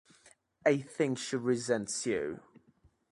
I 0.65 0.77
think 0.79 1.19
she 1.19 1.35
resents 1.35 2.07
you. 2.07 2.39